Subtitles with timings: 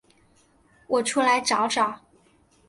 [0.87, 2.01] 我出来找找